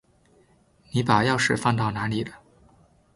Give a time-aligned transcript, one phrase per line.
[0.89, 2.33] 你把钥匙放到哪里了？